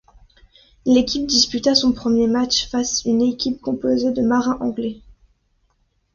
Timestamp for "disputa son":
1.27-1.91